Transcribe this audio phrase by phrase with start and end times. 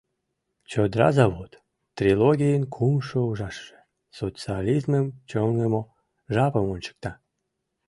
[0.69, 1.51] «Чодыра завод»—
[1.95, 3.79] трилогийын кумшо ужашыже,
[4.19, 5.81] социализмым чоҥымо
[6.33, 7.11] жапым ончыкта.